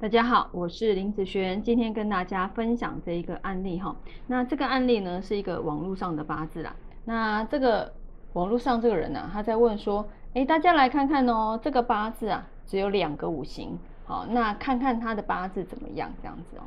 [0.00, 3.96] 大家好，我是林子璇，今天跟大家分享这一个案例哈。
[4.28, 6.72] 那这个案例呢是一个网络上的八字啦。
[7.04, 7.92] 那这个
[8.34, 16.62] 网络上这个人呢，他在问说，诶，大家来看看哦，这个八字啊只有两个五行，好，那看看他的八字怎么样这样子哦。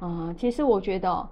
[0.00, 1.28] 嗯，其实我觉得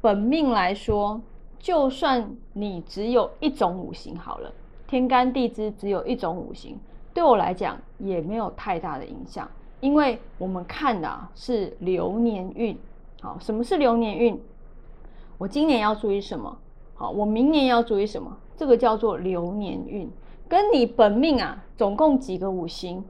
[0.00, 1.20] 本命来说，
[1.58, 4.50] 就算你只有一种五行好了，
[4.86, 6.78] 天干地支只有一种五行，
[7.12, 9.46] 对我来讲也没有太大的影响。
[9.80, 12.78] 因为我们看的是流年运，
[13.20, 14.40] 好，什么是流年运？
[15.38, 16.56] 我今年要注意什么？
[16.94, 18.36] 好，我明年要注意什么？
[18.56, 20.10] 这个叫做流年运，
[20.46, 23.02] 跟你本命啊总共几个五行，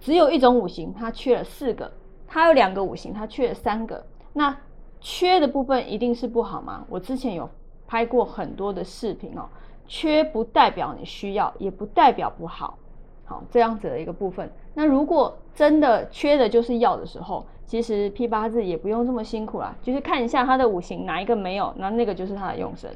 [0.00, 1.92] 只有一种五行它缺了四个，
[2.26, 4.56] 它有两个五行它缺了三个，那
[5.00, 6.84] 缺的部分一定是不好吗？
[6.88, 7.48] 我之前有
[7.86, 9.48] 拍过很多的视频哦，
[9.86, 12.76] 缺不代表你需要，也不代表不好。
[13.24, 14.50] 好，这样子的一个部分。
[14.74, 22.90] 那如果真的缺的就是要的时候，其实批八字也不用这么辛苦啦，就是看一下他的五行哪一个没有，那那个就是他的用神。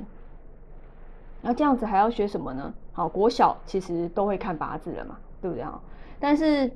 [1.43, 2.75] 那这样子还要学什么呢？
[2.93, 5.81] 好，国小其实都会看八字了嘛，对不对哈？
[6.19, 6.71] 但是，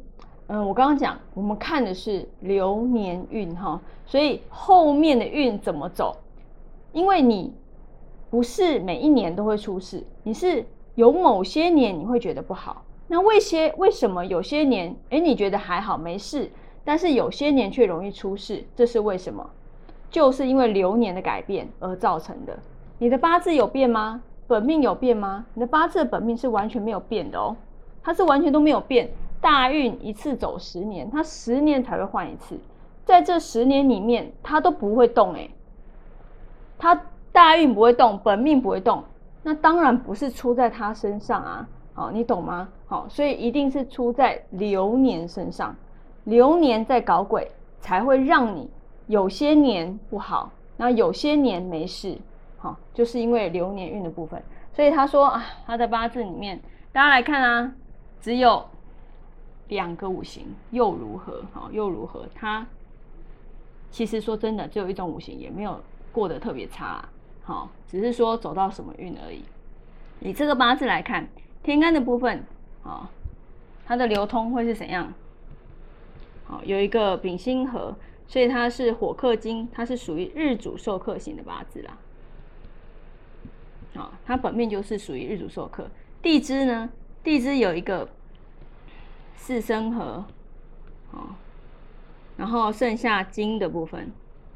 [0.46, 6.16] 嗯，我刚刚讲，我们看的是流年运哈，所以后面的运怎么走？
[6.92, 7.52] 因为你
[8.28, 10.64] 不是每一年都会出事，你是
[10.94, 12.84] 有某些年你会觉得不好。
[13.12, 16.48] 那为些为什么有些年，哎，你觉得还好没事，
[16.84, 19.50] 但是有些年却容易出事，这是为什么？
[20.08, 22.56] 就是因为流年的改变而造成的。
[22.98, 24.22] 你的八字有变吗？
[24.46, 25.44] 本命有变吗？
[25.54, 27.56] 你的八字的本命是完全没有变的哦，
[28.00, 29.10] 它是完全都没有变。
[29.40, 32.56] 大运一次走十年，它十年才会换一次，
[33.04, 35.48] 在这十年里面，它都不会动哎，
[36.78, 37.02] 它
[37.32, 39.02] 大运不会动，本命不会动，
[39.42, 41.68] 那当然不是出在他身上啊。
[41.92, 42.68] 好，你懂吗？
[42.86, 45.74] 好，所以一定是出在流年身上，
[46.24, 48.70] 流年在搞鬼，才会让你
[49.08, 52.16] 有些年不好，那有些年没事。
[52.56, 54.42] 好，就是因为流年运的部分。
[54.72, 56.60] 所以他说啊，他的八字里面，
[56.92, 57.74] 大家来看啊，
[58.20, 58.64] 只有
[59.68, 61.42] 两个五行，又如何？
[61.52, 62.24] 好，又如何？
[62.34, 62.66] 他
[63.90, 65.78] 其实说真的，只有一种五行，也没有
[66.12, 67.04] 过得特别差。
[67.42, 69.42] 好，只是说走到什么运而已。
[70.20, 71.28] 以这个八字来看。
[71.62, 72.44] 天干的部分，
[72.82, 73.10] 啊，
[73.84, 75.12] 它的流通会是怎样？
[76.44, 77.94] 好，有一个丙辛合，
[78.26, 81.98] 所以它是火克金，它是属于日主受克型的八字啦。
[83.94, 85.88] 好，它本命就是属于日主受克。
[86.22, 86.90] 地支呢，
[87.22, 88.08] 地支有一个
[89.36, 90.24] 四生合，
[91.10, 91.36] 好，
[92.36, 94.10] 然后剩下金的部分，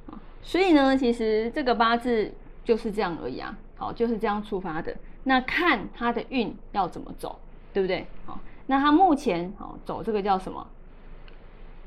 [0.07, 2.33] 啊，所以呢，其实这个八字
[2.65, 4.97] 就是这样而已啊，好，就是这样出发的。
[5.25, 7.41] 那看他的运要怎么走，
[7.73, 8.07] 对不对？
[8.27, 10.67] 好，那他目前好走这个叫什么？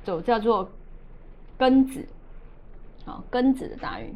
[0.03, 0.69] 走叫做
[1.59, 2.07] 庚子，
[3.05, 4.15] 好庚子的大运。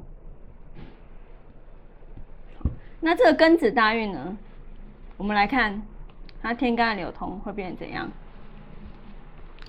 [3.00, 4.38] 那这个庚子大运呢？
[5.18, 5.82] 我们来看
[6.42, 8.10] 它天干流通会变成怎样？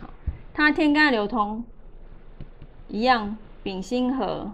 [0.01, 0.09] 好，
[0.55, 1.65] 它天干流通
[2.89, 4.53] 一样，丙辛合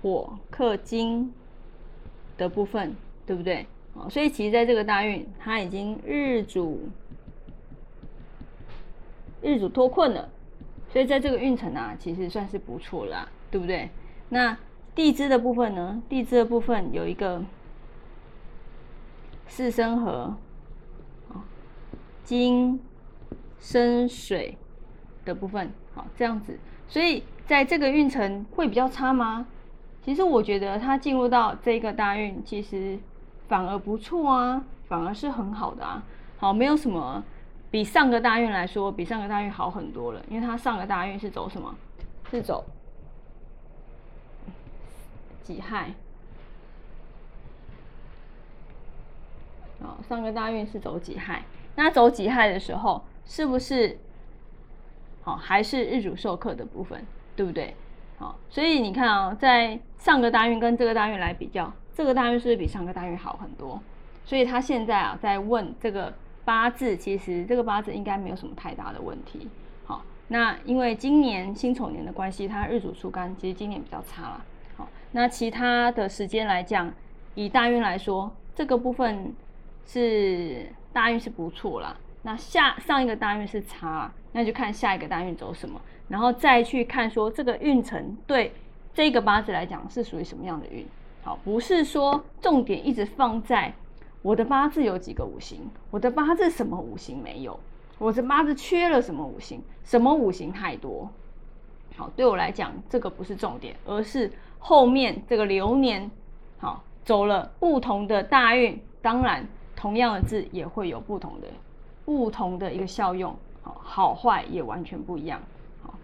[0.00, 1.34] 火克金
[2.38, 2.94] 的部分，
[3.26, 3.66] 对不对？
[3.94, 6.88] 哦，所以其实在这个大运，他已经日主
[9.40, 10.28] 日主脱困了，
[10.92, 13.88] 所以在这个运程啊，其实算是不错啦，对不对？
[14.30, 14.58] 那
[14.96, 16.02] 地支的部分呢？
[16.08, 17.44] 地支的部分有一个
[19.46, 20.34] 四生合，
[22.24, 22.80] 金
[23.60, 24.58] 生水
[25.24, 29.46] 的部分，好这样子，所以在这个运程会比较差吗？
[30.02, 32.98] 其实我觉得他进入到这个大运，其实。
[33.48, 36.02] 反而不错啊，反而是很好的啊。
[36.38, 37.22] 好，没有什么
[37.70, 40.24] 比上个大运来说，比上个大运好很多了。
[40.28, 41.74] 因为它上个大运是走什么？
[42.30, 42.64] 是走
[45.42, 45.92] 己亥。
[49.80, 51.44] 哦，上个大运是走己亥。
[51.76, 53.98] 那走己亥的时候，是不是
[55.22, 55.36] 好？
[55.36, 57.74] 还是日主授课的部分，对不对？
[58.18, 61.72] 好，所以你看啊，在上个大运跟这个大运来比较。
[61.94, 63.80] 这个大运是不是比上个大运好很多？
[64.24, 66.12] 所以他现在啊在问这个
[66.44, 69.48] 八字，其实这个八字应该没有什么太大的问题。
[69.84, 74.44] 好，那因为今年辛丑年的关系，他日主出干，其实今年比较差了。
[74.76, 76.92] 好，那其他的时间来讲，
[77.34, 79.34] 以大运来说，这个部分
[79.86, 81.96] 是大运是不错啦。
[82.22, 88.52] 那下上一个大运是差，那就看下一个大运走什么，然后再去看说这个运程对
[88.94, 90.86] 这个八字来讲是属于什么样的运。
[91.24, 93.72] 好，不是说重点一直放在
[94.20, 97.58] 我的八字有几个五行，我的八字什么五行没有，
[97.98, 101.08] 我的八字缺了什么五行，什么五行太多，
[101.96, 106.10] 好，对我来讲，这个不是重点，而是后面这个流年，
[106.58, 111.48] 好走了不同的大运，当然同样的字也会有不同的
[112.04, 115.40] 不同的一个效用，好好坏也完全不一样。
[115.82, 115.94] 好，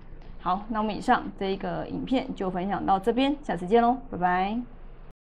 [0.40, 4.80] 好，那我们以上这一个影片就分享到这边，下次见喽，拜拜。